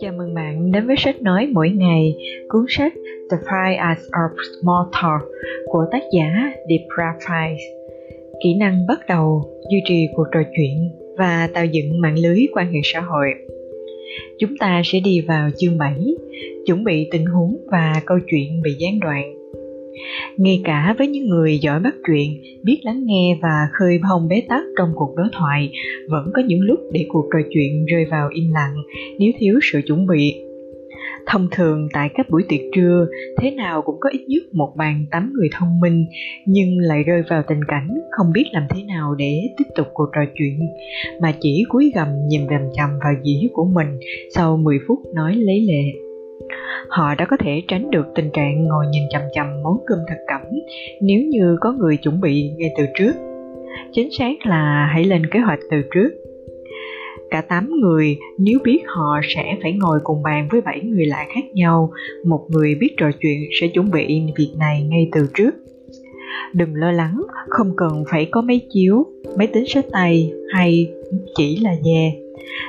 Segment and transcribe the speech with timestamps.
[0.00, 2.16] Chào mừng bạn đến với sách nói mỗi ngày,
[2.48, 2.92] cuốn sách
[3.30, 4.28] The Five Arts of
[4.60, 5.22] Small Talk
[5.66, 7.64] của tác giả Deepa Price.
[8.44, 12.72] Kỹ năng bắt đầu, duy trì cuộc trò chuyện và tạo dựng mạng lưới quan
[12.72, 13.28] hệ xã hội.
[14.38, 15.94] Chúng ta sẽ đi vào chương 7,
[16.66, 19.41] chuẩn bị tình huống và câu chuyện bị gián đoạn
[20.36, 24.42] ngay cả với những người giỏi bắt chuyện, biết lắng nghe và khơi bông bế
[24.48, 25.72] tắc trong cuộc đối thoại,
[26.08, 28.74] vẫn có những lúc để cuộc trò chuyện rơi vào im lặng,
[29.18, 30.34] nếu thiếu sự chuẩn bị.
[31.26, 33.06] Thông thường, tại các buổi tiệc trưa,
[33.40, 36.06] thế nào cũng có ít nhất một bàn tám người thông minh,
[36.46, 40.08] nhưng lại rơi vào tình cảnh không biết làm thế nào để tiếp tục cuộc
[40.14, 40.58] trò chuyện,
[41.22, 43.98] mà chỉ cúi gầm nhìn đầm chầm vào dĩ của mình
[44.34, 46.11] sau 10 phút nói lấy lệ
[46.88, 50.18] họ đã có thể tránh được tình trạng ngồi nhìn chằm chằm món cơm thật
[50.26, 50.40] cẩm
[51.00, 53.12] nếu như có người chuẩn bị ngay từ trước.
[53.92, 56.08] Chính xác là hãy lên kế hoạch từ trước.
[57.30, 61.26] Cả 8 người nếu biết họ sẽ phải ngồi cùng bàn với 7 người lạ
[61.34, 61.90] khác nhau,
[62.26, 65.50] một người biết trò chuyện sẽ chuẩn bị việc này ngay từ trước.
[66.52, 70.90] Đừng lo lắng, không cần phải có máy chiếu, máy tính sách tay hay
[71.36, 72.21] chỉ là dè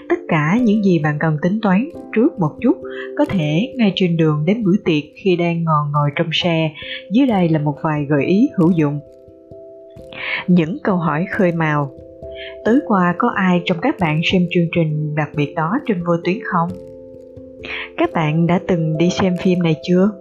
[0.09, 2.77] tất cả những gì bạn cần tính toán trước một chút,
[3.17, 6.71] có thể ngay trên đường đến bữa tiệc khi đang ngồi ngồi trong xe.
[7.11, 8.99] Dưới đây là một vài gợi ý hữu dụng.
[10.47, 11.91] Những câu hỏi khơi mào.
[12.65, 16.13] Tối qua có ai trong các bạn xem chương trình đặc biệt đó trên vô
[16.23, 16.69] tuyến không?
[17.97, 20.11] Các bạn đã từng đi xem phim này chưa?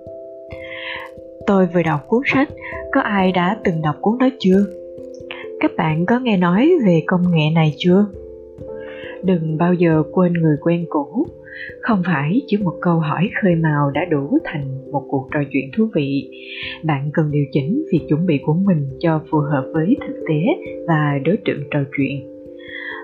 [1.47, 2.49] Tôi vừa đọc cuốn sách,
[2.93, 4.67] có ai đã từng đọc cuốn đó chưa?
[5.61, 8.07] Các bạn có nghe nói về công nghệ này chưa?
[9.25, 11.27] Đừng bao giờ quên người quen cũ.
[11.81, 15.71] Không phải chỉ một câu hỏi khơi mào đã đủ thành một cuộc trò chuyện
[15.77, 16.31] thú vị.
[16.85, 20.41] Bạn cần điều chỉnh việc chuẩn bị của mình cho phù hợp với thực tế
[20.89, 22.29] và đối tượng trò chuyện.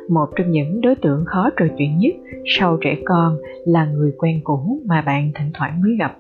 [0.09, 2.15] Một trong những đối tượng khó trò chuyện nhất
[2.59, 6.17] sau trẻ con là người quen cũ mà bạn thỉnh thoảng mới gặp.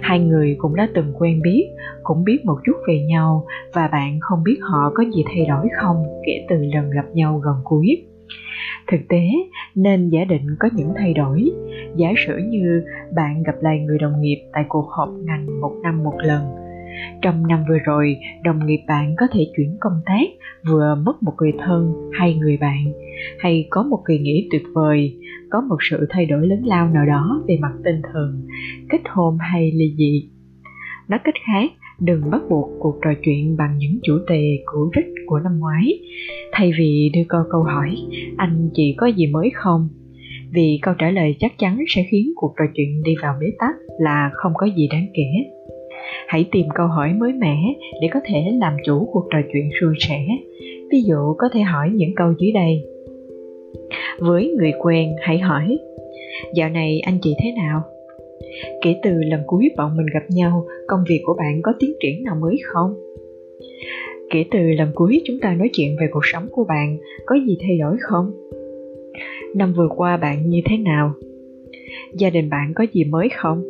[0.00, 1.66] Hai người cũng đã từng quen biết,
[2.02, 5.68] cũng biết một chút về nhau và bạn không biết họ có gì thay đổi
[5.82, 8.06] không kể từ lần gặp nhau gần cuối
[8.86, 9.22] thực tế,
[9.74, 11.50] nên giả định có những thay đổi.
[11.96, 12.82] Giả sử như
[13.16, 16.42] bạn gặp lại người đồng nghiệp tại cuộc họp ngành một năm một lần.
[17.22, 20.28] Trong năm vừa rồi, đồng nghiệp bạn có thể chuyển công tác,
[20.68, 22.92] vừa mất một người thân hay người bạn.
[23.38, 25.18] Hay có một kỳ nghỉ tuyệt vời,
[25.50, 28.46] có một sự thay đổi lớn lao nào đó về mặt tinh thần,
[28.88, 30.30] kết hôn hay ly dị.
[31.08, 31.70] Nói cách khác
[32.00, 35.98] đừng bắt buộc cuộc trò chuyện bằng những chủ đề cũ rích của năm ngoái.
[36.52, 37.96] Thay vì đưa câu câu hỏi,
[38.36, 39.88] anh chị có gì mới không?
[40.52, 43.74] Vì câu trả lời chắc chắn sẽ khiến cuộc trò chuyện đi vào bế tắc
[43.98, 45.50] là không có gì đáng kể.
[46.28, 47.56] Hãy tìm câu hỏi mới mẻ
[48.02, 50.26] để có thể làm chủ cuộc trò chuyện suôn sẻ.
[50.92, 52.82] Ví dụ có thể hỏi những câu dưới đây.
[54.18, 55.78] Với người quen, hãy hỏi,
[56.54, 57.82] dạo này anh chị thế nào?
[58.82, 62.24] Kể từ lần cuối bọn mình gặp nhau, công việc của bạn có tiến triển
[62.24, 62.94] nào mới không?
[64.30, 67.58] Kể từ lần cuối chúng ta nói chuyện về cuộc sống của bạn, có gì
[67.60, 68.32] thay đổi không?
[69.54, 71.12] Năm vừa qua bạn như thế nào?
[72.12, 73.62] Gia đình bạn có gì mới không?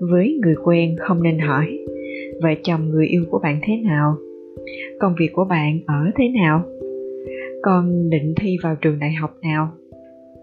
[0.00, 1.78] Với người quen không nên hỏi.
[2.42, 4.16] Vợ chồng người yêu của bạn thế nào?
[5.00, 6.62] Công việc của bạn ở thế nào?
[7.62, 9.68] Con định thi vào trường đại học nào?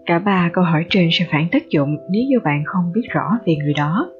[0.06, 3.30] Cả ba câu hỏi trên sẽ phản tác dụng nếu như bạn không biết rõ
[3.46, 4.10] về người đó.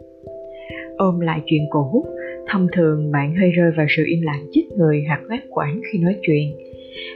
[0.96, 2.04] Ôm lại chuyện cũ
[2.48, 5.98] thông thường bạn hơi rơi vào sự im lặng chích người hoặc ngắt quãng khi
[5.98, 6.56] nói chuyện.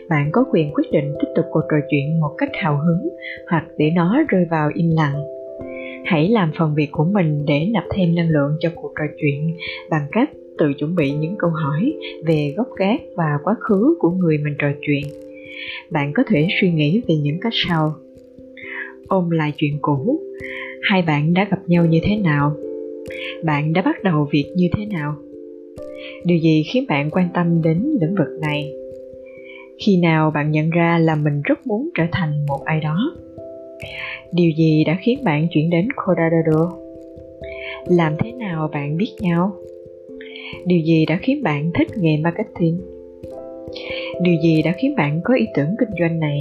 [0.09, 3.09] Bạn có quyền quyết định tiếp tục cuộc trò chuyện một cách hào hứng
[3.51, 5.25] hoặc để nó rơi vào im lặng.
[6.05, 9.57] Hãy làm phần việc của mình để nạp thêm năng lượng cho cuộc trò chuyện
[9.91, 11.95] bằng cách tự chuẩn bị những câu hỏi
[12.27, 15.03] về gốc gác và quá khứ của người mình trò chuyện.
[15.91, 17.95] Bạn có thể suy nghĩ về những cách sau
[19.09, 20.21] ôm lại chuyện cũ.
[20.83, 22.53] Hai bạn đã gặp nhau như thế nào?
[23.45, 25.15] Bạn đã bắt đầu việc như thế nào?
[26.25, 28.73] Điều gì khiến bạn quan tâm đến lĩnh vực này?
[29.87, 32.99] Khi nào bạn nhận ra là mình rất muốn trở thành một ai đó?
[34.33, 36.71] Điều gì đã khiến bạn chuyển đến colorado
[37.87, 39.53] làm thế nào bạn biết nhau?
[40.67, 42.81] Điều gì đã khiến bạn thích nghề marketing?
[44.23, 46.39] Điều gì đã khiến bạn có ý tưởng kinh doanh này?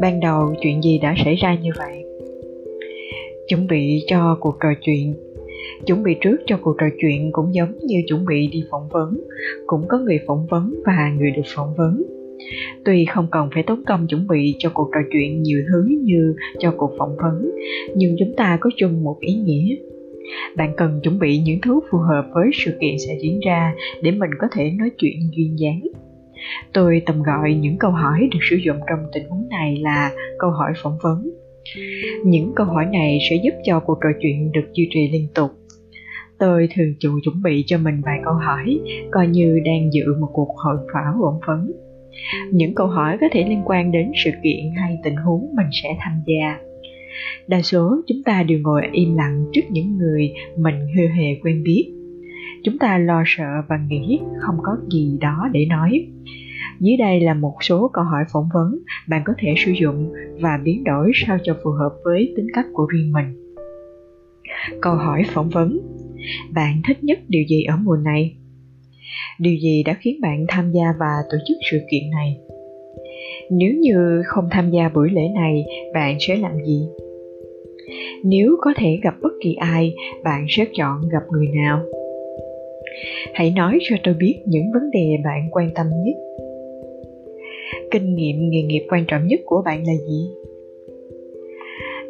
[0.00, 2.04] Ban đầu chuyện gì đã xảy ra như vậy?
[3.48, 5.14] Chuẩn bị cho cuộc trò chuyện.
[5.86, 9.20] Chuẩn bị trước cho cuộc trò chuyện cũng giống như chuẩn bị đi phỏng vấn.
[9.66, 12.02] Cũng có người phỏng vấn và người được phỏng vấn.
[12.84, 16.34] Tuy không cần phải tốn công chuẩn bị cho cuộc trò chuyện nhiều thứ như
[16.58, 17.50] cho cuộc phỏng vấn,
[17.94, 19.76] nhưng chúng ta có chung một ý nghĩa.
[20.56, 24.10] Bạn cần chuẩn bị những thứ phù hợp với sự kiện sẽ diễn ra để
[24.10, 25.80] mình có thể nói chuyện duyên dáng.
[26.72, 30.50] Tôi tầm gọi những câu hỏi được sử dụng trong tình huống này là câu
[30.50, 31.30] hỏi phỏng vấn.
[32.24, 35.50] Những câu hỏi này sẽ giúp cho cuộc trò chuyện được duy trì liên tục.
[36.38, 40.28] Tôi thường chủ chuẩn bị cho mình vài câu hỏi, coi như đang dự một
[40.32, 41.72] cuộc hội thảo phỏng vấn.
[42.50, 45.88] Những câu hỏi có thể liên quan đến sự kiện hay tình huống mình sẽ
[45.98, 46.58] tham gia.
[47.46, 51.62] Đa số chúng ta đều ngồi im lặng trước những người mình hơi hề quen
[51.62, 51.92] biết.
[52.64, 56.06] Chúng ta lo sợ và nghĩ không có gì đó để nói.
[56.80, 58.78] Dưới đây là một số câu hỏi phỏng vấn
[59.08, 62.66] bạn có thể sử dụng và biến đổi sao cho phù hợp với tính cách
[62.72, 63.54] của riêng mình.
[64.80, 65.80] Câu hỏi phỏng vấn
[66.54, 68.36] Bạn thích nhất điều gì ở mùa này?
[69.38, 72.36] Điều gì đã khiến bạn tham gia và tổ chức sự kiện này?
[73.50, 75.64] Nếu như không tham gia buổi lễ này,
[75.94, 76.88] bạn sẽ làm gì?
[78.24, 81.82] Nếu có thể gặp bất kỳ ai, bạn sẽ chọn gặp người nào?
[83.34, 86.16] Hãy nói cho tôi biết những vấn đề bạn quan tâm nhất.
[87.90, 90.30] Kinh nghiệm nghề nghiệp quan trọng nhất của bạn là gì?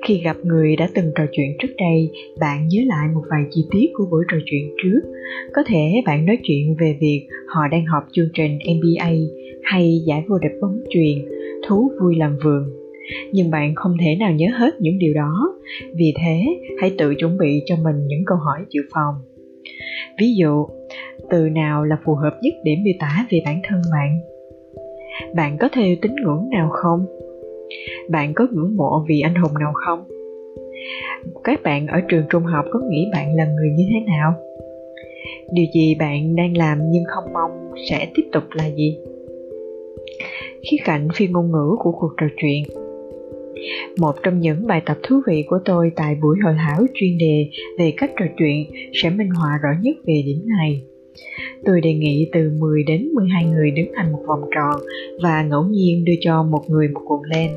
[0.06, 2.11] Khi gặp người đã từng trò chuyện trước đây,
[2.41, 5.00] bạn nhớ lại một vài chi tiết của buổi trò chuyện trước.
[5.53, 9.11] Có thể bạn nói chuyện về việc họ đang học chương trình MBA
[9.62, 11.19] hay giải vô địch bóng truyền,
[11.67, 12.62] thú vui làm vườn.
[13.32, 15.59] Nhưng bạn không thể nào nhớ hết những điều đó,
[15.94, 16.44] vì thế
[16.81, 19.15] hãy tự chuẩn bị cho mình những câu hỏi dự phòng.
[20.20, 20.67] Ví dụ,
[21.31, 24.20] từ nào là phù hợp nhất để miêu tả về bản thân bạn?
[25.34, 27.06] Bạn có theo tín ngưỡng nào không?
[28.08, 30.05] Bạn có ngưỡng mộ vị anh hùng nào không?
[31.44, 34.34] Các bạn ở trường trung học có nghĩ bạn là người như thế nào?
[35.52, 38.99] Điều gì bạn đang làm nhưng không mong sẽ tiếp tục là gì?
[40.70, 42.62] Khía cạnh phi ngôn ngữ của cuộc trò chuyện
[43.99, 47.51] một trong những bài tập thú vị của tôi tại buổi hội thảo chuyên đề
[47.79, 48.67] về cách trò chuyện
[49.03, 50.83] sẽ minh họa rõ nhất về điểm này.
[51.65, 54.81] Tôi đề nghị từ 10 đến 12 người đứng thành một vòng tròn
[55.23, 57.51] và ngẫu nhiên đưa cho một người một cuộn len.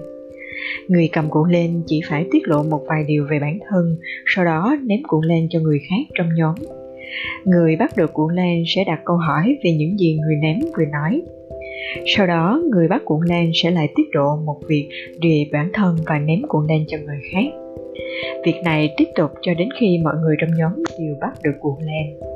[0.87, 3.97] Người cầm cuộn len chỉ phải tiết lộ một vài điều về bản thân,
[4.35, 6.55] sau đó ném cuộn len cho người khác trong nhóm.
[7.45, 10.85] Người bắt được cuộn len sẽ đặt câu hỏi về những gì người ném vừa
[10.85, 11.21] nói.
[12.05, 14.89] Sau đó, người bắt cuộn len sẽ lại tiết lộ một việc
[15.21, 17.45] về bản thân và ném cuộn len cho người khác.
[18.45, 21.75] Việc này tiếp tục cho đến khi mọi người trong nhóm đều bắt được cuộn
[21.79, 22.33] len.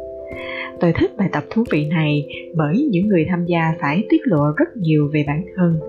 [0.79, 4.43] Tôi thích bài tập thú vị này bởi những người tham gia phải tiết lộ
[4.57, 5.79] rất nhiều về bản thân.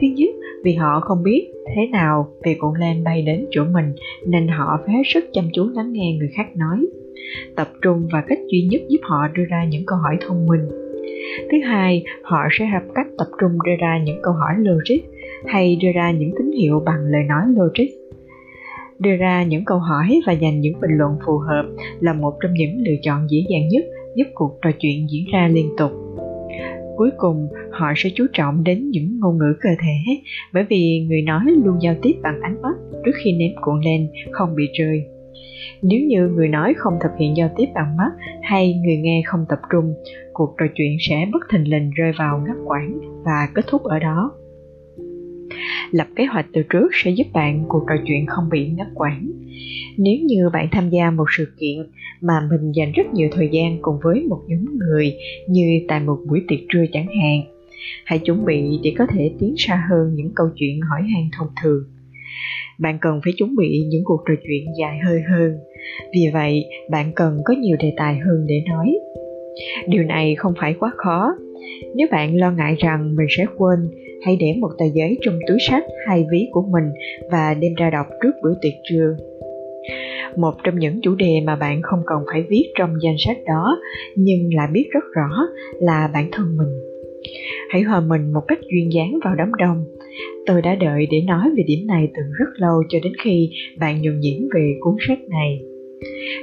[0.00, 3.92] Thứ nhất, vì họ không biết thế nào về cuộn len bay đến chỗ mình
[4.26, 6.86] nên họ phải hết sức chăm chú lắng nghe người khác nói.
[7.56, 10.85] Tập trung và cách duy nhất giúp họ đưa ra những câu hỏi thông minh.
[11.50, 15.04] Thứ hai, họ sẽ học cách tập trung đưa ra những câu hỏi logic
[15.46, 17.90] hay đưa ra những tín hiệu bằng lời nói logic.
[18.98, 21.66] Đưa ra những câu hỏi và dành những bình luận phù hợp
[22.00, 23.84] là một trong những lựa chọn dễ dàng nhất
[24.16, 25.90] giúp cuộc trò chuyện diễn ra liên tục.
[26.96, 30.20] Cuối cùng họ sẽ chú trọng đến những ngôn ngữ cơ thể
[30.52, 32.74] bởi vì người nói luôn giao tiếp bằng ánh mắt
[33.04, 35.15] trước khi ném cuộn lên không bị rơi
[35.82, 38.10] nếu như người nói không thực hiện giao tiếp bằng mắt
[38.42, 39.94] hay người nghe không tập trung,
[40.32, 43.98] cuộc trò chuyện sẽ bất thình lình rơi vào ngắt quãng và kết thúc ở
[43.98, 44.32] đó.
[45.90, 49.26] Lập kế hoạch từ trước sẽ giúp bạn cuộc trò chuyện không bị ngắt quãng.
[49.98, 51.76] Nếu như bạn tham gia một sự kiện
[52.20, 55.16] mà mình dành rất nhiều thời gian cùng với một nhóm người
[55.48, 57.42] như tại một buổi tiệc trưa chẳng hạn,
[58.04, 61.48] hãy chuẩn bị để có thể tiến xa hơn những câu chuyện hỏi han thông
[61.62, 61.84] thường
[62.78, 65.58] bạn cần phải chuẩn bị những cuộc trò chuyện dài hơi hơn.
[66.12, 68.98] Vì vậy, bạn cần có nhiều đề tài hơn để nói.
[69.88, 71.32] Điều này không phải quá khó.
[71.94, 73.78] Nếu bạn lo ngại rằng mình sẽ quên,
[74.24, 76.84] hãy để một tờ giấy trong túi sách hay ví của mình
[77.30, 79.16] và đem ra đọc trước bữa tiệc trưa.
[80.36, 83.78] Một trong những chủ đề mà bạn không cần phải viết trong danh sách đó,
[84.16, 85.28] nhưng là biết rất rõ
[85.80, 86.68] là bản thân mình.
[87.70, 89.84] Hãy hòa mình một cách duyên dáng vào đám đông
[90.46, 94.02] tôi đã đợi để nói về điểm này từ rất lâu cho đến khi bạn
[94.02, 95.60] nhuần nhiễm về cuốn sách này.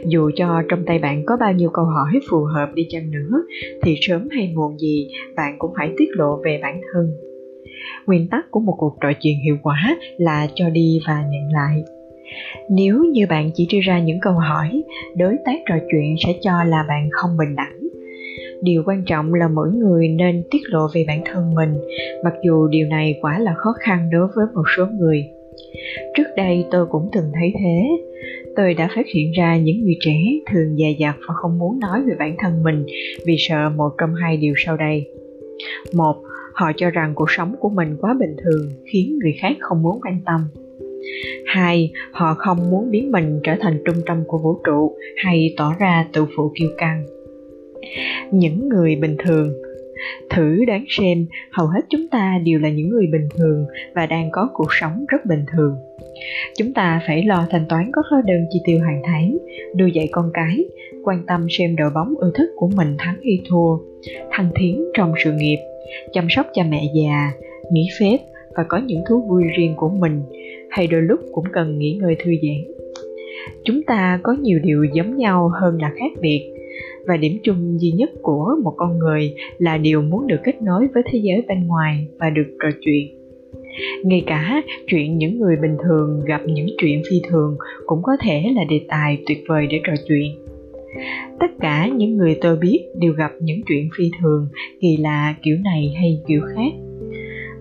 [0.06, 3.44] Dù cho trong tay bạn có bao nhiêu câu hỏi phù hợp đi chăng nữa,
[3.84, 7.12] thì sớm hay muộn gì bạn cũng phải tiết lộ về bản thân.
[8.06, 11.84] Nguyên tắc của một cuộc trò chuyện hiệu quả là cho đi và nhận lại.
[12.70, 14.84] Nếu như bạn chỉ đưa ra những câu hỏi,
[15.18, 17.93] đối tác trò chuyện sẽ cho là bạn không bình đẳng
[18.64, 21.74] điều quan trọng là mỗi người nên tiết lộ về bản thân mình,
[22.24, 25.26] mặc dù điều này quả là khó khăn đối với một số người.
[26.18, 27.90] Trước đây tôi cũng từng thấy thế.
[28.56, 30.18] Tôi đã phát hiện ra những người trẻ
[30.52, 32.86] thường dè dặt và không muốn nói về bản thân mình
[33.26, 35.08] vì sợ một trong hai điều sau đây.
[35.94, 36.16] Một,
[36.54, 40.00] họ cho rằng cuộc sống của mình quá bình thường, khiến người khác không muốn
[40.04, 40.42] quan tâm.
[41.46, 45.74] Hai, họ không muốn biến mình trở thành trung tâm của vũ trụ hay tỏ
[45.80, 47.06] ra tự phụ kiêu căng
[48.32, 49.54] những người bình thường
[50.30, 54.30] Thử đoán xem, hầu hết chúng ta đều là những người bình thường và đang
[54.32, 55.76] có cuộc sống rất bình thường.
[56.58, 59.38] Chúng ta phải lo thanh toán các hóa đơn chi tiêu hàng tháng,
[59.80, 60.66] nuôi dạy con cái,
[61.04, 63.78] quan tâm xem đội bóng ưa thích của mình thắng hay thua,
[64.32, 65.58] thăng tiến trong sự nghiệp,
[66.14, 67.32] chăm sóc cha mẹ già,
[67.72, 68.18] nghỉ phép
[68.56, 70.22] và có những thú vui riêng của mình,
[70.70, 72.74] hay đôi lúc cũng cần nghỉ ngơi thư giãn.
[73.64, 76.54] Chúng ta có nhiều điều giống nhau hơn là khác biệt,
[77.08, 80.88] và điểm chung duy nhất của một con người là điều muốn được kết nối
[80.94, 83.08] với thế giới bên ngoài và được trò chuyện.
[84.04, 88.52] Ngay cả chuyện những người bình thường gặp những chuyện phi thường cũng có thể
[88.56, 90.32] là đề tài tuyệt vời để trò chuyện.
[91.40, 94.48] Tất cả những người tôi biết đều gặp những chuyện phi thường,
[94.82, 96.74] kỳ lạ kiểu này hay kiểu khác.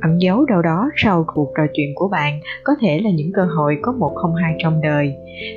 [0.01, 3.45] Ẩn giấu đâu đó sau cuộc trò chuyện của bạn có thể là những cơ
[3.45, 5.15] hội có một không hai trong đời.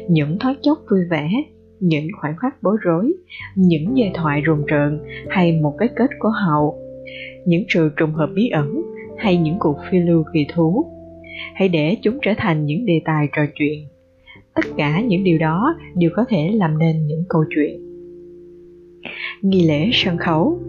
[0.09, 1.29] Những thoáng chốc vui vẻ
[1.79, 3.13] những khoảnh khắc bối rối,
[3.55, 6.85] những giai thoại rùng rợn hay một cái kết của hậu
[7.45, 8.81] những sự trùng hợp bí ẩn
[9.17, 10.85] hay những cuộc phiêu lưu kỳ thú.
[11.53, 13.87] Hãy để chúng trở thành những đề tài trò chuyện.
[14.55, 17.81] Tất cả những điều đó đều có thể làm nên những câu chuyện.
[19.41, 20.59] Nghi lễ sân khấu.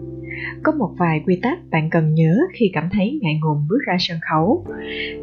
[0.63, 3.95] Có một vài quy tắc bạn cần nhớ khi cảm thấy ngại ngùng bước ra
[3.99, 4.65] sân khấu.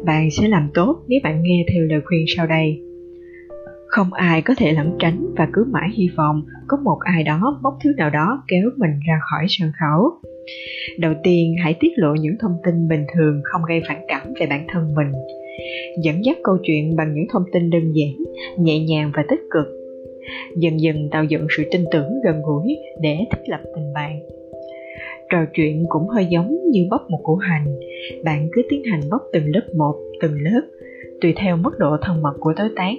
[0.05, 2.84] Bạn sẽ làm tốt nếu bạn nghe theo lời khuyên sau đây
[3.95, 7.59] không ai có thể lẩn tránh và cứ mãi hy vọng có một ai đó
[7.63, 10.09] móc thứ nào đó kéo mình ra khỏi sân khấu.
[10.99, 14.45] Đầu tiên, hãy tiết lộ những thông tin bình thường không gây phản cảm về
[14.49, 15.11] bản thân mình.
[16.03, 18.25] Dẫn dắt câu chuyện bằng những thông tin đơn giản,
[18.57, 19.65] nhẹ nhàng và tích cực.
[20.57, 24.19] Dần dần tạo dựng sự tin tưởng gần gũi để thiết lập tình bạn.
[25.29, 27.65] Trò chuyện cũng hơi giống như bóc một củ hành.
[28.23, 30.61] Bạn cứ tiến hành bóc từng lớp một, từng lớp,
[31.21, 32.93] tùy theo mức độ thân mật của đối tác.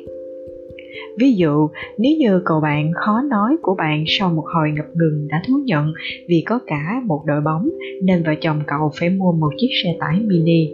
[1.18, 5.28] Ví dụ, nếu như cậu bạn khó nói của bạn sau một hồi ngập ngừng
[5.28, 5.92] đã thú nhận
[6.28, 7.68] vì có cả một đội bóng
[8.02, 10.70] nên vợ chồng cậu phải mua một chiếc xe tải mini.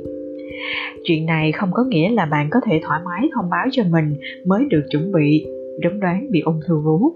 [1.05, 4.14] Chuyện này không có nghĩa là bạn có thể thoải mái thông báo cho mình
[4.47, 5.47] mới được chuẩn bị
[5.81, 7.12] đấm đoán bị ung thư vú.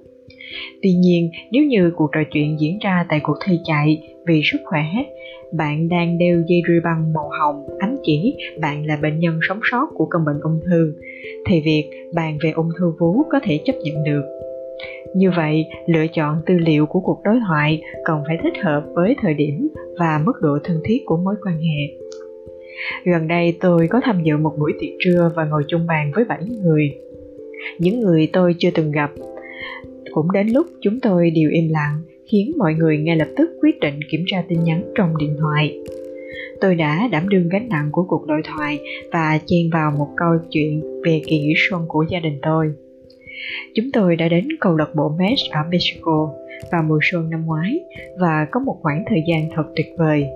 [0.83, 4.59] Tuy nhiên, nếu như cuộc trò chuyện diễn ra tại cuộc thi chạy vì sức
[4.65, 4.85] khỏe,
[5.57, 9.61] bạn đang đeo dây ruy băng màu hồng ánh chỉ bạn là bệnh nhân sống
[9.63, 10.95] sót của căn bệnh ung thư,
[11.47, 14.23] thì việc bàn về ung thư vú có thể chấp nhận được.
[15.15, 19.17] Như vậy, lựa chọn tư liệu của cuộc đối thoại còn phải thích hợp với
[19.23, 22.07] thời điểm và mức độ thân thiết của mối quan hệ.
[23.05, 26.25] Gần đây tôi có tham dự một buổi tiệc trưa và ngồi chung bàn với
[26.25, 26.91] 7 người.
[27.79, 29.11] Những người tôi chưa từng gặp
[30.11, 32.01] cũng đến lúc chúng tôi đều im lặng
[32.33, 35.81] khiến mọi người ngay lập tức quyết định kiểm tra tin nhắn trong điện thoại
[36.61, 38.79] tôi đã đảm đương gánh nặng của cuộc đối thoại
[39.13, 42.73] và chen vào một câu chuyện về kỳ nghỉ xuân của gia đình tôi.
[43.75, 46.33] Chúng tôi đã đến câu lạc bộ mesh ở mexico
[46.73, 47.81] vào mùa xuân năm ngoái
[48.19, 50.27] và có một khoảng thời gian thật tuyệt vời.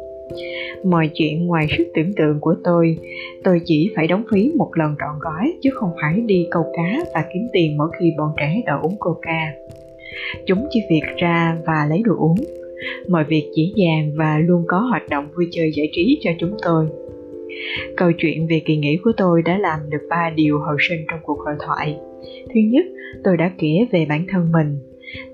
[0.85, 2.97] Mọi chuyện ngoài sức tưởng tượng của tôi
[3.45, 7.05] tôi chỉ phải đóng phí một lần trọn gói chứ không phải đi câu cá
[7.15, 9.53] và kiếm tiền mỗi khi bọn trẻ đòi uống coca.
[10.47, 12.37] Chúng chỉ việc ra và lấy đồ uống
[13.09, 16.57] mọi việc dễ dàng và luôn có hoạt động vui chơi giải trí cho chúng
[16.65, 16.87] tôi.
[17.97, 21.21] Câu chuyện về kỳ nghỉ của tôi đã làm được ba điều hồi sinh trong
[21.23, 21.97] cuộc hội thoại.
[22.55, 22.85] Thứ nhất,
[23.25, 24.79] tôi đã kể về bản thân mình,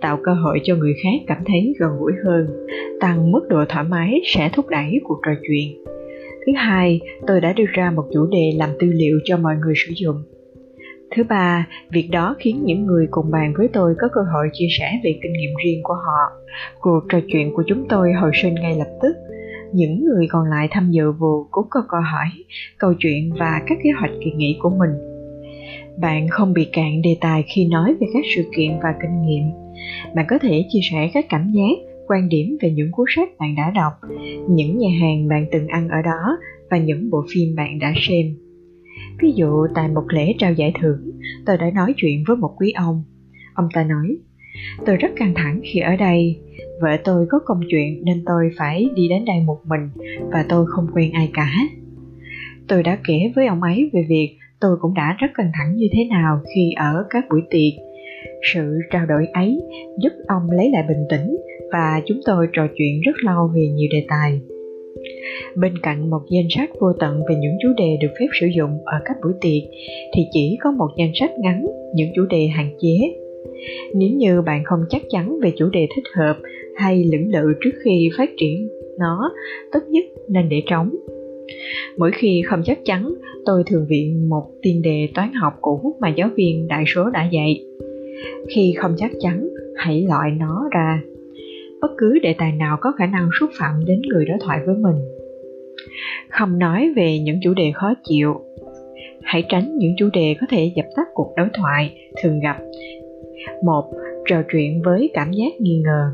[0.01, 2.47] tạo cơ hội cho người khác cảm thấy gần gũi hơn,
[3.01, 5.85] tăng mức độ thoải mái sẽ thúc đẩy cuộc trò chuyện.
[6.47, 9.75] Thứ hai, tôi đã đưa ra một chủ đề làm tư liệu cho mọi người
[9.77, 10.17] sử dụng
[11.17, 14.67] thứ ba, việc đó khiến những người cùng bàn với tôi có cơ hội chia
[14.79, 16.31] sẻ về kinh nghiệm riêng của họ.
[16.81, 19.17] Cuộc trò chuyện của chúng tôi hồi sinh ngay lập tức.
[19.73, 22.29] Những người còn lại tham dự vụ cũng có câu hỏi,
[22.79, 24.91] câu chuyện và các kế hoạch kỳ nghỉ của mình.
[26.01, 29.43] Bạn không bị cạn đề tài khi nói về các sự kiện và kinh nghiệm.
[30.15, 33.55] Bạn có thể chia sẻ các cảm giác, quan điểm về những cuốn sách bạn
[33.57, 33.93] đã đọc,
[34.49, 36.39] những nhà hàng bạn từng ăn ở đó
[36.71, 38.27] và những bộ phim bạn đã xem
[39.23, 41.11] ví dụ, tại một lễ trao giải thưởng,
[41.47, 43.03] tôi đã nói chuyện với một quý ông.
[43.55, 44.17] Ông ta nói,
[44.87, 46.41] tôi rất căng thẳng khi ở đây.
[46.81, 49.89] Vợ tôi có công chuyện nên tôi phải đi đến đây một mình
[50.33, 51.49] và tôi không quen ai cả.
[52.69, 55.87] Tôi đã kể với ông ấy về việc tôi cũng đã rất căng thẳng như
[55.93, 57.83] thế nào khi ở các buổi tiệc.
[58.55, 59.61] Sự trao đổi ấy
[60.03, 61.37] giúp ông lấy lại bình tĩnh
[61.73, 64.41] và chúng tôi trò chuyện rất lâu về nhiều đề tài
[65.57, 68.71] bên cạnh một danh sách vô tận về những chủ đề được phép sử dụng
[68.85, 69.71] ở các buổi tiệc,
[70.15, 72.97] thì chỉ có một danh sách ngắn những chủ đề hạn chế.
[73.95, 76.37] Nếu như bạn không chắc chắn về chủ đề thích hợp
[76.77, 79.33] hay lưỡng lự trước khi phát triển nó,
[79.73, 80.91] tốt nhất nên để trống.
[81.97, 86.09] Mỗi khi không chắc chắn, tôi thường viện một tiên đề toán học cũ mà
[86.17, 87.65] giáo viên đại số đã dạy.
[88.49, 91.01] Khi không chắc chắn, hãy loại nó ra
[91.81, 94.75] bất cứ đề tài nào có khả năng xúc phạm đến người đối thoại với
[94.75, 94.97] mình
[96.29, 98.35] không nói về những chủ đề khó chịu
[99.23, 102.57] hãy tránh những chủ đề có thể dập tắt cuộc đối thoại thường gặp
[103.63, 103.93] một,
[104.29, 106.11] trò chuyện với cảm giác nghi ngờ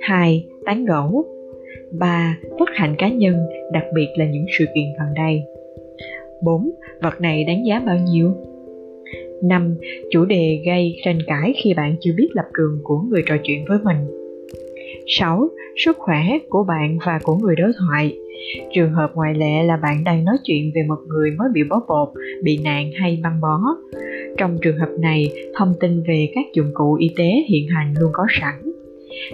[0.00, 1.24] hai, tán gẫu
[1.98, 3.36] ba, bất hạnh cá nhân,
[3.72, 5.42] đặc biệt là những sự kiện gần đây
[6.42, 6.70] 4.
[7.02, 8.32] Vật này đáng giá bao nhiêu?
[9.42, 9.76] 5.
[10.10, 13.64] Chủ đề gây tranh cãi khi bạn chưa biết lập trường của người trò chuyện
[13.68, 14.19] với mình.
[15.06, 15.48] 6.
[15.76, 18.16] Sức khỏe của bạn và của người đối thoại.
[18.74, 21.80] Trường hợp ngoại lệ là bạn đang nói chuyện về một người mới bị bó
[21.88, 22.08] bột,
[22.42, 23.60] bị nạn hay băng bó.
[24.36, 28.10] Trong trường hợp này, thông tin về các dụng cụ y tế hiện hành luôn
[28.12, 28.54] có sẵn.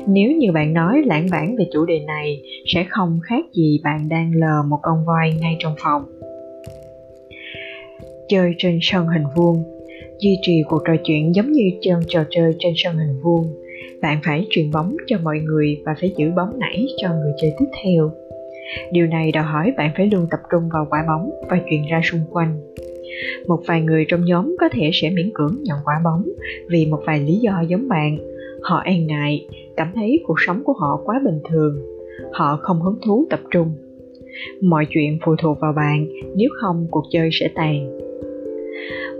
[0.06, 4.08] Nếu như bạn nói lãng bản về chủ đề này, sẽ không khác gì bạn
[4.08, 6.02] đang lờ một con voi ngay trong phòng.
[8.28, 9.76] Chơi trên sân hình vuông
[10.18, 13.46] Duy trì cuộc trò chuyện giống như chơi trò chơi trên sân hình vuông.
[14.02, 17.52] Bạn phải truyền bóng cho mọi người và phải giữ bóng nảy cho người chơi
[17.58, 18.10] tiếp theo.
[18.92, 22.00] Điều này đòi hỏi bạn phải luôn tập trung vào quả bóng và truyền ra
[22.04, 22.60] xung quanh.
[23.46, 26.24] Một vài người trong nhóm có thể sẽ miễn cưỡng nhận quả bóng
[26.70, 28.18] vì một vài lý do giống bạn.
[28.62, 31.76] Họ e ngại, cảm thấy cuộc sống của họ quá bình thường.
[32.32, 33.72] Họ không hứng thú tập trung.
[34.62, 38.05] Mọi chuyện phụ thuộc vào bạn, nếu không cuộc chơi sẽ tàn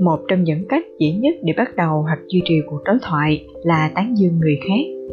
[0.01, 3.47] một trong những cách dễ nhất để bắt đầu hoặc duy trì cuộc đối thoại
[3.63, 5.13] là tán dương người khác.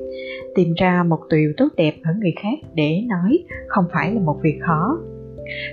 [0.55, 4.35] Tìm ra một điều tốt đẹp ở người khác để nói không phải là một
[4.43, 4.97] việc khó.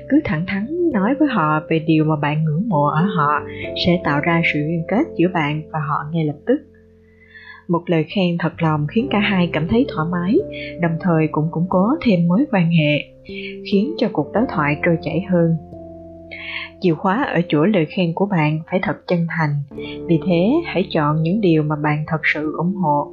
[0.09, 3.41] Cứ thẳng thắn nói với họ về điều mà bạn ngưỡng mộ ở họ
[3.87, 6.57] sẽ tạo ra sự liên kết giữa bạn và họ ngay lập tức.
[7.69, 10.39] Một lời khen thật lòng khiến cả hai cảm thấy thoải mái,
[10.81, 12.99] đồng thời cũng củng cố thêm mối quan hệ,
[13.73, 15.57] khiến cho cuộc đối thoại trôi chảy hơn
[16.81, 19.51] chìa khóa ở chỗ lời khen của bạn phải thật chân thành.
[20.09, 23.13] Vì thế hãy chọn những điều mà bạn thật sự ủng hộ.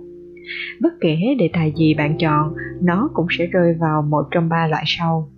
[0.82, 4.68] Bất kể đề tài gì bạn chọn nó cũng sẽ rơi vào một trong ba
[4.68, 5.30] loại sau.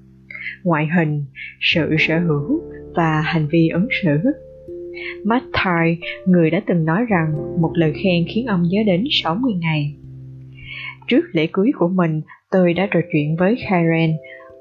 [0.64, 1.26] Ngoại hình
[1.60, 2.62] sự sở hữu
[2.96, 4.18] và hành vi ứng xử.
[5.26, 9.54] Matt Thai, người đã từng nói rằng một lời khen khiến ông nhớ đến 60
[9.60, 9.96] ngày.
[11.08, 14.12] Trước lễ cưới của mình, tôi đã trò chuyện với Karen,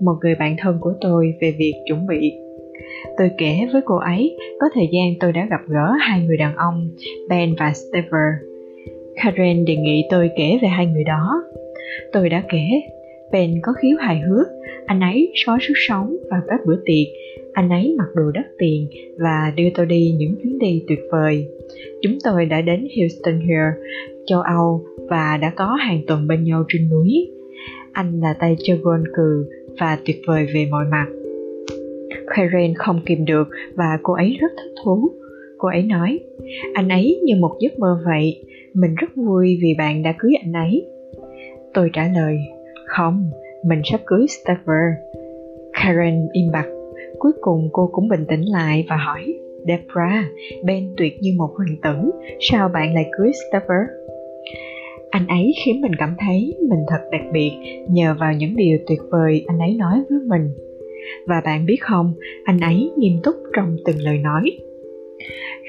[0.01, 2.33] một người bạn thân của tôi về việc chuẩn bị.
[3.19, 6.57] Tôi kể với cô ấy có thời gian tôi đã gặp gỡ hai người đàn
[6.57, 6.91] ông,
[7.29, 8.33] Ben và Stever.
[9.23, 11.43] Karen đề nghị tôi kể về hai người đó.
[12.13, 12.67] Tôi đã kể,
[13.33, 14.47] Ben có khiếu hài hước,
[14.87, 17.07] anh ấy sói sức sống vào các bữa tiệc,
[17.53, 21.47] anh ấy mặc đồ đắt tiền và đưa tôi đi những chuyến đi tuyệt vời.
[22.03, 23.95] Chúng tôi đã đến Houston Hill,
[24.27, 27.31] châu Âu và đã có hàng tuần bên nhau trên núi.
[27.93, 29.47] Anh là tay chơi gôn cừ
[29.81, 31.07] và tuyệt vời về mọi mặt
[32.27, 35.11] Karen không kìm được và cô ấy rất thích thú.
[35.59, 36.21] Cô ấy nói,
[36.75, 38.45] anh ấy như một giấc mơ vậy,
[38.75, 40.87] mình rất vui vì bạn đã cưới anh ấy.
[41.75, 42.39] Tôi trả lời,
[42.87, 43.31] không,
[43.65, 44.93] mình sắp cưới Staver.
[45.73, 46.67] Karen im bặt,
[47.19, 49.35] cuối cùng cô cũng bình tĩnh lại và hỏi,
[49.67, 50.25] Debra,
[50.65, 53.83] Ben tuyệt như một hoàng tử, sao bạn lại cưới Staver?
[55.11, 57.53] Anh ấy khiến mình cảm thấy mình thật đặc biệt
[57.89, 60.51] nhờ vào những điều tuyệt vời anh ấy nói với mình
[61.27, 64.59] và bạn biết không, anh ấy nghiêm túc trong từng lời nói.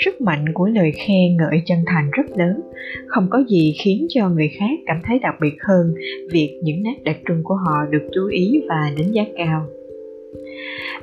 [0.05, 2.61] Sức mạnh của lời khen ngợi chân thành rất lớn.
[3.07, 5.93] Không có gì khiến cho người khác cảm thấy đặc biệt hơn
[6.31, 9.65] việc những nét đặc trưng của họ được chú ý và đánh giá cao.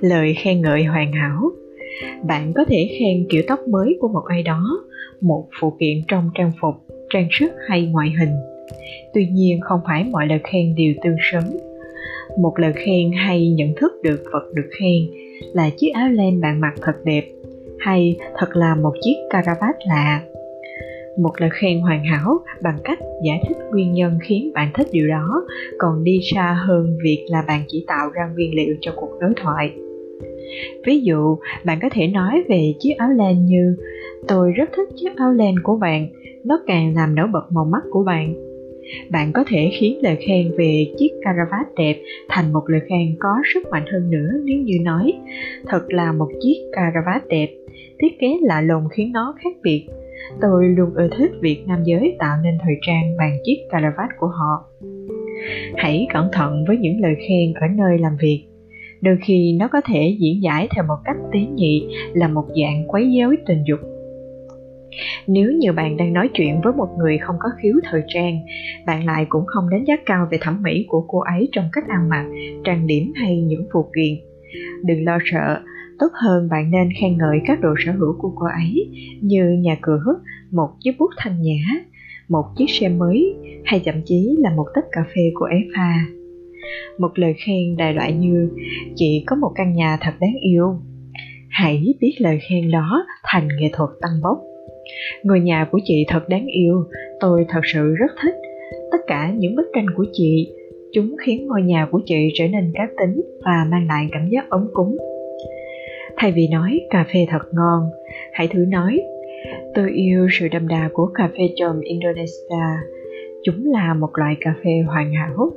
[0.00, 1.50] Lời khen ngợi hoàn hảo.
[2.26, 4.62] Bạn có thể khen kiểu tóc mới của một ai đó,
[5.20, 6.74] một phụ kiện trong trang phục,
[7.10, 8.34] trang sức hay ngoại hình.
[9.14, 11.75] Tuy nhiên không phải mọi lời khen đều tương xứng
[12.38, 15.02] một lời khen hay nhận thức được vật được khen
[15.52, 17.24] là chiếc áo len bạn mặc thật đẹp
[17.78, 20.22] hay thật là một chiếc caravat lạ.
[21.18, 25.08] Một lời khen hoàn hảo bằng cách giải thích nguyên nhân khiến bạn thích điều
[25.08, 25.44] đó
[25.78, 29.32] còn đi xa hơn việc là bạn chỉ tạo ra nguyên liệu cho cuộc đối
[29.36, 29.72] thoại.
[30.86, 33.76] Ví dụ, bạn có thể nói về chiếc áo len như,
[34.28, 36.08] tôi rất thích chiếc áo len của bạn,
[36.44, 38.45] nó càng làm nổi bật màu mắt của bạn
[39.10, 41.96] bạn có thể khiến lời khen về chiếc caravat đẹp
[42.28, 45.12] thành một lời khen có sức mạnh hơn nữa nếu như nói,
[45.66, 47.48] thật là một chiếc caravat đẹp.
[47.98, 49.86] Thiết kế lạ lùng khiến nó khác biệt.
[50.40, 54.26] Tôi luôn ưa thích việc nam giới tạo nên thời trang bằng chiếc caravat của
[54.26, 54.64] họ.
[55.76, 58.44] Hãy cẩn thận với những lời khen ở nơi làm việc.
[59.00, 62.84] Đôi khi nó có thể diễn giải theo một cách tế nhị, là một dạng
[62.88, 63.95] quấy rối tình dục
[65.26, 68.38] nếu như bạn đang nói chuyện với một người không có khiếu thời trang,
[68.86, 71.84] bạn lại cũng không đánh giá cao về thẩm mỹ của cô ấy trong cách
[71.88, 72.26] ăn mặc,
[72.64, 74.14] trang điểm hay những phụ kiện.
[74.84, 75.60] Đừng lo sợ,
[75.98, 78.90] tốt hơn bạn nên khen ngợi các đồ sở hữu của cô ấy
[79.22, 80.04] như nhà cửa,
[80.52, 81.58] một chiếc bút thanh nhã,
[82.28, 86.06] một chiếc xe mới hay thậm chí là một tách cà phê của ấy pha.
[86.98, 88.50] Một lời khen đại loại như
[88.94, 90.80] chị có một căn nhà thật đáng yêu.
[91.48, 94.38] Hãy biết lời khen đó thành nghệ thuật tăng bốc.
[95.22, 96.84] Ngôi nhà của chị thật đáng yêu,
[97.20, 98.34] tôi thật sự rất thích.
[98.92, 100.52] Tất cả những bức tranh của chị,
[100.92, 104.50] chúng khiến ngôi nhà của chị trở nên cá tính và mang lại cảm giác
[104.50, 104.96] ấm cúng.
[106.16, 107.82] Thay vì nói cà phê thật ngon,
[108.32, 109.00] hãy thử nói
[109.74, 112.66] tôi yêu sự đậm đà của cà phê chòm Indonesia.
[113.44, 115.52] Chúng là một loại cà phê hoàn hảo.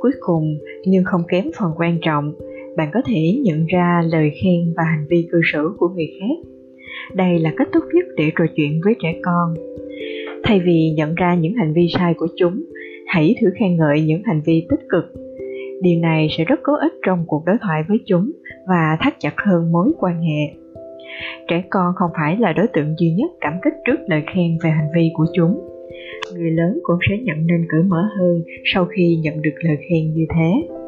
[0.00, 2.32] Cuối cùng, nhưng không kém phần quan trọng,
[2.76, 6.49] bạn có thể nhận ra lời khen và hành vi cư xử của người khác
[7.14, 9.54] đây là cách tốt nhất để trò chuyện với trẻ con.
[10.42, 12.62] Thay vì nhận ra những hành vi sai của chúng,
[13.06, 15.04] hãy thử khen ngợi những hành vi tích cực.
[15.82, 18.30] Điều này sẽ rất có ích trong cuộc đối thoại với chúng
[18.68, 20.60] và thắt chặt hơn mối quan hệ.
[21.48, 24.70] Trẻ con không phải là đối tượng duy nhất cảm kích trước lời khen về
[24.70, 25.60] hành vi của chúng.
[26.34, 28.42] Người lớn cũng sẽ nhận nên cởi mở hơn
[28.74, 30.79] sau khi nhận được lời khen như thế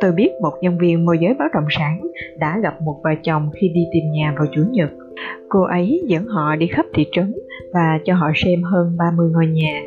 [0.00, 2.00] tôi biết một nhân viên môi giới bất động sản
[2.38, 4.90] đã gặp một vợ chồng khi đi tìm nhà vào chủ nhật
[5.48, 7.34] Cô ấy dẫn họ đi khắp thị trấn
[7.72, 9.82] và cho họ xem hơn 30 ngôi nhà.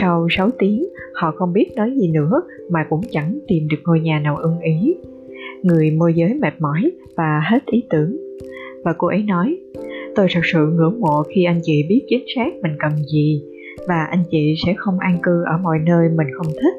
[0.00, 4.00] Sau 6 tiếng, họ không biết nói gì nữa mà cũng chẳng tìm được ngôi
[4.00, 4.96] nhà nào ưng ý.
[5.62, 8.16] Người môi giới mệt mỏi và hết ý tưởng.
[8.84, 9.56] Và cô ấy nói,
[10.14, 13.42] tôi thật sự ngưỡng mộ khi anh chị biết chính xác mình cần gì
[13.88, 16.74] và anh chị sẽ không an cư ở mọi nơi mình không thích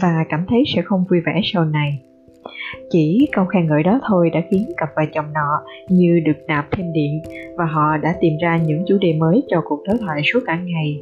[0.00, 2.02] và cảm thấy sẽ không vui vẻ sau này.
[2.90, 6.66] Chỉ câu khen ngợi đó thôi đã khiến cặp vợ chồng nọ như được nạp
[6.72, 7.22] thêm điện
[7.56, 10.60] và họ đã tìm ra những chủ đề mới cho cuộc đối thoại suốt cả
[10.64, 11.00] ngày.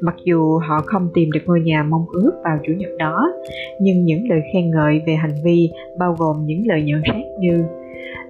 [0.00, 3.32] Mặc dù họ không tìm được ngôi nhà mong ước vào chủ nhật đó,
[3.80, 7.64] nhưng những lời khen ngợi về hành vi bao gồm những lời nhận xét như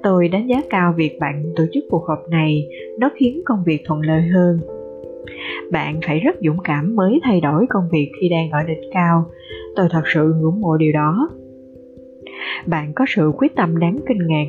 [0.05, 2.68] Tôi đánh giá cao việc bạn tổ chức cuộc họp này,
[2.99, 4.59] nó khiến công việc thuận lợi hơn.
[5.71, 9.25] Bạn phải rất dũng cảm mới thay đổi công việc khi đang ở đỉnh cao.
[9.77, 11.31] Tôi thật sự ngưỡng mộ điều đó.
[12.67, 14.47] Bạn có sự quyết tâm đáng kinh ngạc.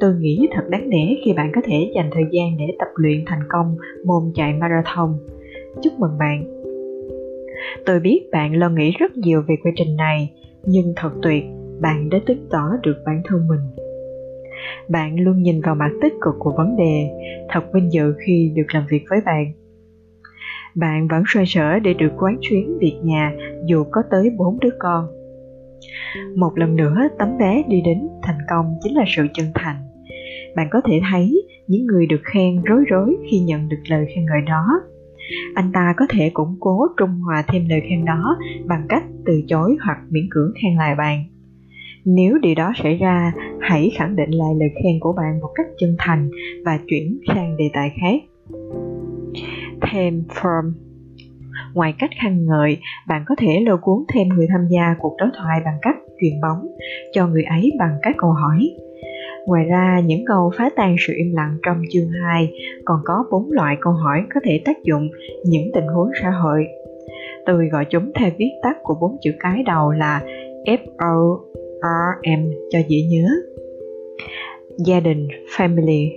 [0.00, 3.24] Tôi nghĩ thật đáng nể khi bạn có thể dành thời gian để tập luyện
[3.26, 5.18] thành công môn chạy marathon.
[5.82, 6.44] Chúc mừng bạn.
[7.86, 10.30] Tôi biết bạn lo nghĩ rất nhiều về quy trình này,
[10.64, 11.44] nhưng thật tuyệt,
[11.80, 13.60] bạn đã chứng tỏ được bản thân mình.
[14.88, 17.08] Bạn luôn nhìn vào mặt tích cực của vấn đề.
[17.48, 19.52] Thật vinh dự khi được làm việc với bạn
[20.74, 23.32] bạn vẫn xoay sở để được quán chuyến việc nhà,
[23.66, 25.06] dù có tới bốn đứa con.
[26.36, 29.76] Một lần nữa, tấm vé đi đến thành công chính là sự chân thành.
[30.56, 34.26] Bạn có thể thấy những người được khen rối rối khi nhận được lời khen
[34.26, 34.64] ngợi đó.
[35.54, 39.42] Anh ta có thể củng cố trung hòa thêm lời khen đó bằng cách từ
[39.48, 41.24] chối hoặc miễn cưỡng khen lại bạn.
[42.04, 45.66] Nếu điều đó xảy ra, hãy khẳng định lại lời khen của bạn một cách
[45.78, 46.30] chân thành
[46.64, 48.22] và chuyển sang đề tài khác
[49.82, 50.72] thêm from
[51.74, 55.28] Ngoài cách khen ngợi, bạn có thể lôi cuốn thêm người tham gia cuộc đối
[55.38, 56.66] thoại bằng cách truyền bóng
[57.12, 58.70] cho người ấy bằng các câu hỏi.
[59.46, 62.52] Ngoài ra, những câu phá tan sự im lặng trong chương 2
[62.84, 65.08] còn có bốn loại câu hỏi có thể tác dụng
[65.44, 66.66] những tình huống xã hội.
[67.46, 70.22] Tôi gọi chúng theo viết tắt của bốn chữ cái đầu là
[70.64, 73.28] F-O-R-M cho dễ nhớ.
[74.86, 76.10] Gia đình, family.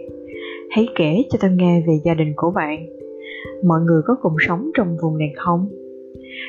[0.71, 2.85] Hãy kể cho tôi nghe về gia đình của bạn
[3.65, 5.69] mọi người có cùng sống trong vùng này không?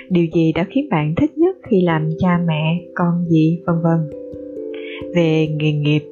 [0.09, 4.11] Điều gì đã khiến bạn thích nhất khi làm cha mẹ, con gì, vân vân?
[5.15, 6.03] Về nghề nghiệp,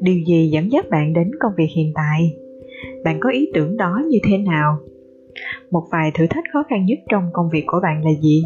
[0.00, 2.36] điều gì dẫn dắt bạn đến công việc hiện tại?
[3.04, 4.76] Bạn có ý tưởng đó như thế nào?
[5.70, 8.44] Một vài thử thách khó khăn nhất trong công việc của bạn là gì?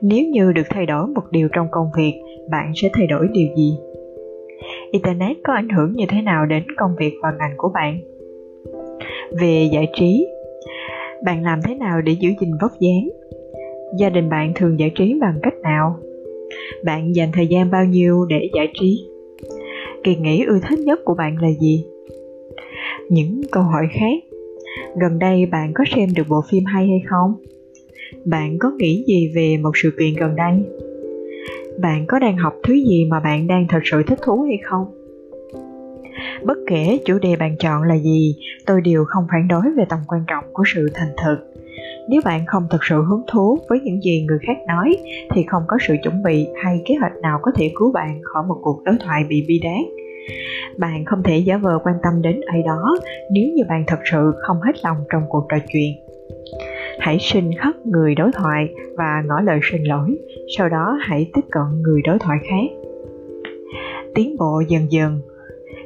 [0.00, 2.14] Nếu như được thay đổi một điều trong công việc,
[2.50, 3.78] bạn sẽ thay đổi điều gì?
[4.90, 8.00] Internet có ảnh hưởng như thế nào đến công việc và ngành của bạn?
[9.40, 10.26] Về giải trí.
[11.24, 13.08] Bạn làm thế nào để giữ gìn vóc dáng?
[13.98, 15.96] Gia đình bạn thường giải trí bằng cách nào?
[16.84, 19.08] Bạn dành thời gian bao nhiêu để giải trí?
[20.04, 21.84] Kỳ nghỉ ưa thích nhất của bạn là gì?
[23.08, 24.24] Những câu hỏi khác.
[25.00, 27.34] Gần đây bạn có xem được bộ phim hay hay không?
[28.24, 30.54] Bạn có nghĩ gì về một sự kiện gần đây?
[31.80, 34.99] Bạn có đang học thứ gì mà bạn đang thật sự thích thú hay không?
[36.44, 39.98] Bất kể chủ đề bạn chọn là gì, tôi đều không phản đối về tầm
[40.08, 41.36] quan trọng của sự thành thực.
[42.08, 44.96] Nếu bạn không thực sự hứng thú với những gì người khác nói,
[45.30, 48.42] thì không có sự chuẩn bị hay kế hoạch nào có thể cứu bạn khỏi
[48.48, 49.86] một cuộc đối thoại bị bi đát.
[50.78, 52.96] Bạn không thể giả vờ quan tâm đến ai đó
[53.30, 55.92] nếu như bạn thật sự không hết lòng trong cuộc trò chuyện.
[57.00, 60.18] Hãy xin khất người đối thoại và ngỏ lời xin lỗi,
[60.58, 62.88] sau đó hãy tiếp cận người đối thoại khác.
[64.14, 65.20] Tiến bộ dần dần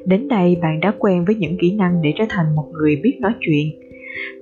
[0.06, 3.18] Đến đây bạn đã quen với những kỹ năng để trở thành một người biết
[3.20, 3.66] nói chuyện.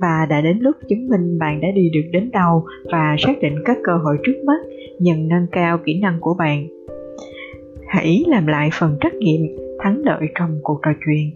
[0.01, 3.55] và đã đến lúc chứng minh bạn đã đi được đến đâu và xác định
[3.64, 4.61] các cơ hội trước mắt
[4.98, 6.66] nhằm nâng cao kỹ năng của bạn.
[7.88, 9.40] Hãy làm lại phần trắc nghiệm,
[9.79, 11.31] thắng lợi trong cuộc trò chuyện.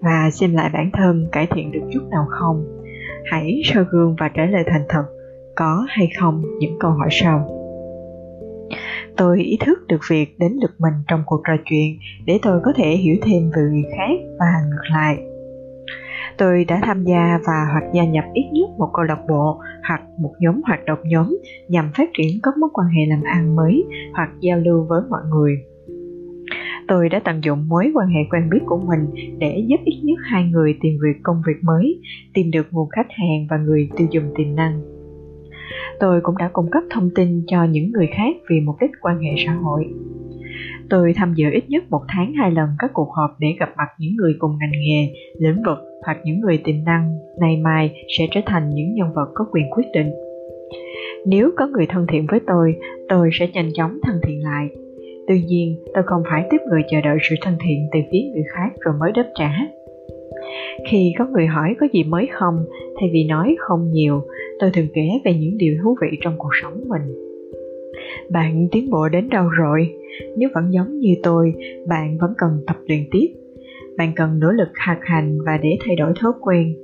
[0.00, 2.64] Và xem lại bản thân cải thiện được chút nào không.
[3.24, 5.04] Hãy soi gương và trả lời thành thật,
[5.54, 7.61] có hay không những câu hỏi sau
[9.16, 12.72] tôi ý thức được việc đến lượt mình trong cuộc trò chuyện để tôi có
[12.76, 15.18] thể hiểu thêm về người khác và ngược lại.
[16.38, 20.00] Tôi đã tham gia và hoặc gia nhập ít nhất một câu lạc bộ hoặc
[20.18, 21.36] một nhóm hoạt động nhóm
[21.68, 25.22] nhằm phát triển các mối quan hệ làm ăn mới hoặc giao lưu với mọi
[25.30, 25.56] người.
[26.88, 29.06] Tôi đã tận dụng mối quan hệ quen biết của mình
[29.38, 32.00] để giúp ít nhất hai người tìm việc công việc mới,
[32.34, 34.91] tìm được nguồn khách hàng và người tiêu dùng tiềm năng
[36.00, 39.18] tôi cũng đã cung cấp thông tin cho những người khác vì mục đích quan
[39.18, 39.84] hệ xã hội.
[40.90, 43.88] Tôi tham dự ít nhất một tháng hai lần các cuộc họp để gặp mặt
[43.98, 48.26] những người cùng ngành nghề, lĩnh vực hoặc những người tiềm năng, nay mai sẽ
[48.30, 50.10] trở thành những nhân vật có quyền quyết định.
[51.26, 52.74] Nếu có người thân thiện với tôi
[53.08, 54.68] tôi sẽ nhanh chóng thân thiện lại.
[55.28, 58.44] Tuy nhiên, tôi không phải tiếp người chờ đợi sự thân thiện từ phía người
[58.54, 59.50] khác rồi mới đáp trả.
[60.88, 62.54] Khi có người hỏi có gì mới không,
[63.00, 64.22] thay vì nói không nhiều
[64.62, 67.02] tôi thường kể về những điều thú vị trong cuộc sống mình.
[68.30, 69.94] Bạn tiến bộ đến đâu rồi?
[70.36, 71.54] Nếu vẫn giống như tôi,
[71.88, 73.26] bạn vẫn cần tập luyện tiếp.
[73.96, 76.74] Bạn cần nỗ lực hạt hành và để thay đổi thói quen.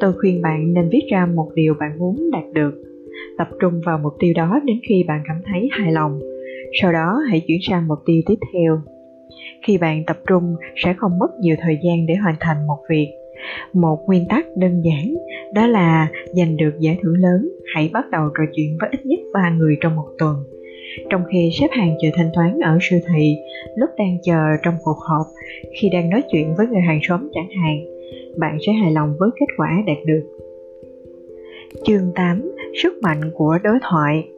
[0.00, 2.82] Tôi khuyên bạn nên viết ra một điều bạn muốn đạt được.
[3.38, 6.20] Tập trung vào mục tiêu đó đến khi bạn cảm thấy hài lòng.
[6.82, 8.80] Sau đó, hãy chuyển sang mục tiêu tiếp theo.
[9.66, 13.17] Khi bạn tập trung, sẽ không mất nhiều thời gian để hoàn thành một việc
[13.72, 15.14] một nguyên tắc đơn giản,
[15.54, 19.20] đó là giành được giải thưởng lớn, hãy bắt đầu trò chuyện với ít nhất
[19.32, 20.36] ba người trong một tuần.
[21.10, 23.36] Trong khi xếp hàng chờ thanh toán ở siêu thị,
[23.76, 25.26] lúc đang chờ trong cuộc họp,
[25.80, 27.84] khi đang nói chuyện với người hàng xóm chẳng hạn,
[28.38, 30.22] bạn sẽ hài lòng với kết quả đạt được.
[31.84, 34.28] Chương 8 sức mạnh của đối thoại.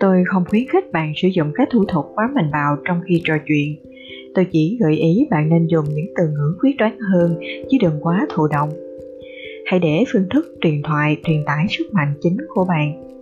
[0.00, 3.22] Tôi không khuyến khích bạn sử dụng các thủ thuật quá mạnh bạo trong khi
[3.24, 3.91] trò chuyện
[4.34, 7.34] tôi chỉ gợi ý bạn nên dùng những từ ngữ quyết đoán hơn,
[7.70, 8.68] chứ đừng quá thụ động.
[9.66, 13.12] Hãy để phương thức truyền thoại truyền tải sức mạnh chính của bạn.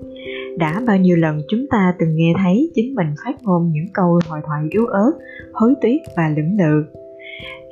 [0.58, 4.20] Đã bao nhiêu lần chúng ta từng nghe thấy chính mình phát ngôn những câu
[4.28, 5.12] hội thoại yếu ớt,
[5.52, 6.84] hối tiếc và lưỡng lự.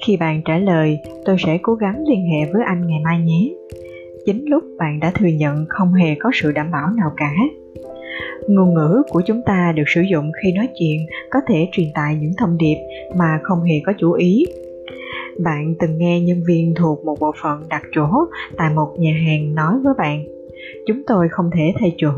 [0.06, 3.54] Khi bạn trả lời, tôi sẽ cố gắng liên hệ với anh ngày mai nhé.
[4.26, 7.32] Chính lúc bạn đã thừa nhận không hề có sự đảm bảo nào cả
[8.48, 12.16] ngôn ngữ của chúng ta được sử dụng khi nói chuyện, có thể truyền tải
[12.20, 12.76] những thông điệp
[13.16, 14.44] mà không hề có chủ ý.
[15.44, 18.08] Bạn từng nghe nhân viên thuộc một bộ phận đặt chỗ
[18.56, 20.24] tại một nhà hàng nói với bạn,
[20.86, 22.12] chúng tôi không thể thay chỗ.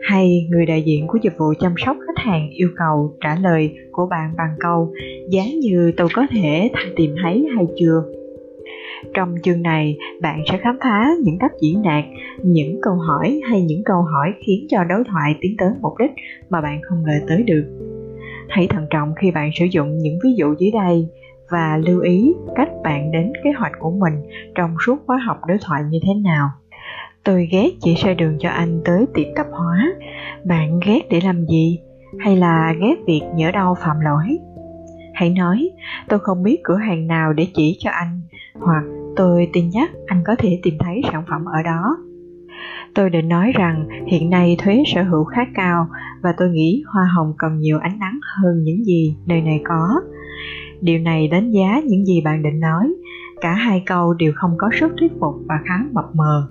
[0.00, 3.74] Hay người đại diện của dịch vụ chăm sóc khách hàng yêu cầu trả lời
[3.92, 4.92] của bạn bằng câu,
[5.30, 8.17] giá như tôi có thể tìm thấy hay chưa?
[9.14, 12.04] Trong chương này, bạn sẽ khám phá những cách diễn đạt,
[12.42, 16.10] những câu hỏi hay những câu hỏi khiến cho đối thoại tiến tới mục đích
[16.50, 17.64] mà bạn không ngờ tới được.
[18.48, 21.08] Hãy thận trọng khi bạn sử dụng những ví dụ dưới đây
[21.50, 24.14] và lưu ý cách bạn đến kế hoạch của mình
[24.54, 26.48] trong suốt khóa học đối thoại như thế nào.
[27.24, 29.92] Tôi ghét chỉ soi đường cho anh tới tiệm tạp hóa.
[30.44, 31.80] Bạn ghét để làm gì?
[32.18, 34.38] Hay là ghét việc nhỡ đau phạm lỗi?
[35.14, 35.70] Hãy nói,
[36.08, 38.20] tôi không biết cửa hàng nào để chỉ cho anh
[38.60, 38.84] hoặc
[39.16, 41.96] tôi tin chắc anh có thể tìm thấy sản phẩm ở đó.
[42.94, 45.86] Tôi định nói rằng hiện nay thuế sở hữu khá cao
[46.22, 50.00] và tôi nghĩ hoa hồng cần nhiều ánh nắng hơn những gì nơi này có.
[50.80, 52.94] Điều này đánh giá những gì bạn định nói.
[53.40, 56.48] Cả hai câu đều không có sức thuyết phục và khá mập mờ.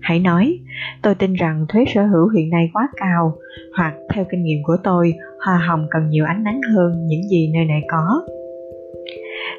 [0.00, 0.58] Hãy nói,
[1.02, 3.34] tôi tin rằng thuế sở hữu hiện nay quá cao.
[3.76, 5.12] Hoặc theo kinh nghiệm của tôi,
[5.44, 8.22] hoa hồng cần nhiều ánh nắng hơn những gì nơi này có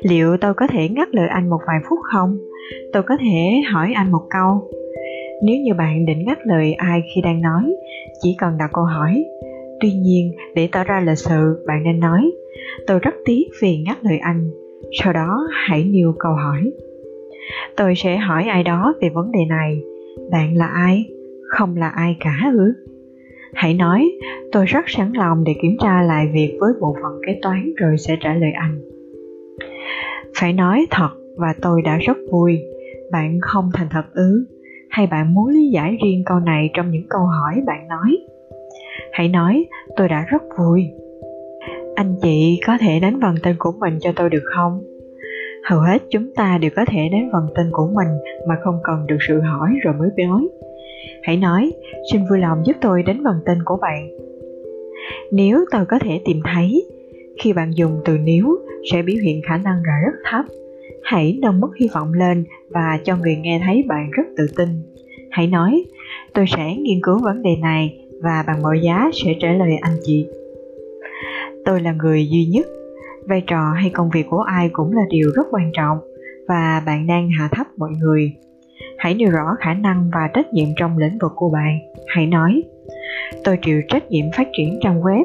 [0.01, 2.37] liệu tôi có thể ngắt lời anh một vài phút không?
[2.93, 4.69] Tôi có thể hỏi anh một câu.
[5.43, 7.75] Nếu như bạn định ngắt lời ai khi đang nói,
[8.21, 9.25] chỉ cần đặt câu hỏi.
[9.79, 12.31] Tuy nhiên, để tỏ ra lịch sự, bạn nên nói,
[12.87, 14.51] tôi rất tiếc vì ngắt lời anh.
[14.91, 16.71] Sau đó, hãy nêu câu hỏi.
[17.77, 19.81] Tôi sẽ hỏi ai đó về vấn đề này.
[20.31, 21.05] Bạn là ai?
[21.49, 22.73] Không là ai cả ư?
[23.53, 24.11] Hãy nói,
[24.51, 27.97] tôi rất sẵn lòng để kiểm tra lại việc với bộ phận kế toán rồi
[27.97, 28.90] sẽ trả lời anh
[30.39, 32.59] phải nói thật và tôi đã rất vui.
[33.11, 34.45] Bạn không thành thật ư?
[34.89, 38.17] Hay bạn muốn lý giải riêng câu này trong những câu hỏi bạn nói?
[39.11, 39.65] Hãy nói,
[39.95, 40.83] tôi đã rất vui.
[41.95, 44.83] Anh chị có thể đánh vần tên của mình cho tôi được không?
[45.69, 48.07] Hầu hết chúng ta đều có thể đánh vần tên của mình
[48.47, 50.47] mà không cần được sự hỏi rồi mới nói.
[51.23, 51.71] Hãy nói,
[52.11, 54.09] xin vui lòng giúp tôi đánh vần tên của bạn.
[55.31, 56.85] Nếu tôi có thể tìm thấy
[57.41, 58.57] khi bạn dùng từ nếu
[58.91, 60.45] sẽ biểu hiện khả năng là rất thấp.
[61.03, 64.69] Hãy nâng mức hy vọng lên và cho người nghe thấy bạn rất tự tin.
[65.29, 65.85] Hãy nói,
[66.33, 69.97] tôi sẽ nghiên cứu vấn đề này và bằng mọi giá sẽ trả lời anh
[70.03, 70.27] chị.
[71.65, 72.65] Tôi là người duy nhất.
[73.27, 75.97] Vai trò hay công việc của ai cũng là điều rất quan trọng
[76.47, 78.33] và bạn đang hạ thấp mọi người.
[78.97, 81.79] Hãy nêu rõ khả năng và trách nhiệm trong lĩnh vực của bạn.
[82.07, 82.63] Hãy nói,
[83.43, 85.23] tôi chịu trách nhiệm phát triển trang web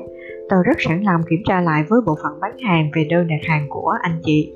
[0.48, 3.40] tôi rất sẵn lòng kiểm tra lại với bộ phận bán hàng về đơn đặt
[3.48, 4.52] hàng của anh chị.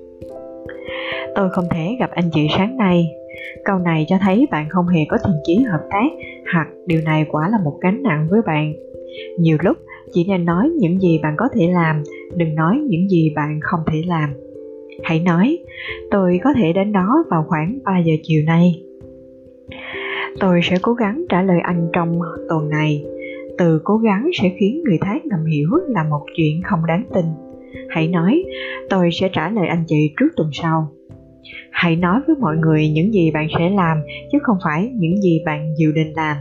[1.34, 3.06] Tôi không thể gặp anh chị sáng nay.
[3.64, 6.06] Câu này cho thấy bạn không hề có thiện chí hợp tác,
[6.52, 8.74] hoặc điều này quả là một gánh nặng với bạn.
[9.38, 9.76] Nhiều lúc,
[10.12, 12.02] chỉ nên nói những gì bạn có thể làm,
[12.36, 14.34] đừng nói những gì bạn không thể làm.
[15.02, 15.58] Hãy nói,
[16.10, 18.82] tôi có thể đến đó vào khoảng 3 giờ chiều nay.
[20.40, 23.04] Tôi sẽ cố gắng trả lời anh trong tuần này
[23.60, 27.24] từ cố gắng sẽ khiến người khác ngầm hiểu là một chuyện không đáng tin.
[27.88, 28.44] Hãy nói,
[28.90, 30.88] tôi sẽ trả lời anh chị trước tuần sau.
[31.70, 33.98] Hãy nói với mọi người những gì bạn sẽ làm,
[34.32, 36.36] chứ không phải những gì bạn dự định làm.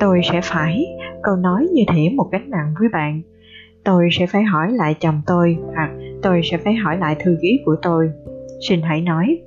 [0.00, 0.86] Tôi sẽ phải.
[1.22, 3.22] Câu nói như thể một gánh nặng với bạn.
[3.84, 5.90] Tôi sẽ phải hỏi lại chồng tôi, hoặc
[6.22, 8.10] tôi sẽ phải hỏi lại thư ký của tôi.
[8.68, 9.38] Xin hãy nói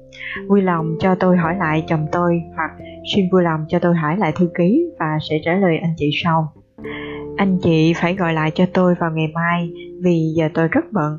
[0.47, 2.71] vui lòng cho tôi hỏi lại chồng tôi, hoặc
[3.15, 6.09] xin vui lòng cho tôi hỏi lại thư ký và sẽ trả lời anh chị
[6.23, 6.53] sau.
[7.37, 9.69] Anh chị phải gọi lại cho tôi vào ngày mai,
[10.03, 11.17] vì giờ tôi rất bận.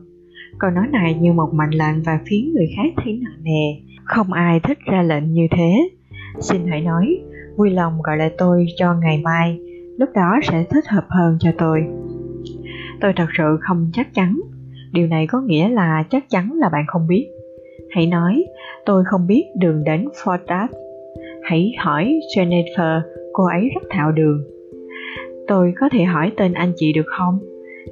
[0.59, 3.93] Câu nói này như một mệnh lệnh và khiến người khác thấy nặng nề.
[4.05, 5.89] Không ai thích ra lệnh như thế.
[6.41, 7.19] Xin hãy nói,
[7.57, 9.59] vui lòng gọi lại tôi cho ngày mai,
[9.99, 11.81] lúc đó sẽ thích hợp hơn cho tôi.
[13.01, 14.41] Tôi thật sự không chắc chắn.
[14.93, 17.27] Điều này có nghĩa là chắc chắn là bạn không biết.
[17.91, 18.45] Hãy nói
[18.89, 20.69] tôi không biết đường đến Fortat
[21.43, 23.01] hãy hỏi Jennifer,
[23.33, 24.45] cô ấy rất thạo đường.
[25.49, 27.39] Tôi có thể hỏi tên anh chị được không?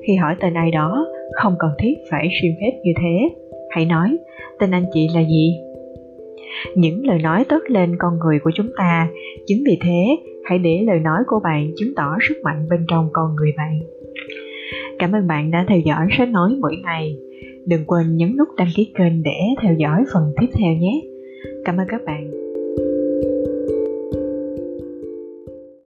[0.06, 3.34] Khi hỏi tên ai đó, không cần thiết phải xin phép như thế.
[3.70, 4.18] Hãy nói,
[4.58, 5.56] tên anh chị là gì?
[6.74, 9.08] Những lời nói tốt lên con người của chúng ta.
[9.46, 13.08] Chính vì thế, hãy để lời nói của bạn chứng tỏ sức mạnh bên trong
[13.12, 13.80] con người bạn.
[14.98, 17.16] Cảm ơn bạn đã theo dõi sách nói mỗi ngày
[17.66, 21.00] đừng quên nhấn nút đăng ký kênh để theo dõi phần tiếp theo nhé.
[21.64, 22.45] Cảm ơn các bạn.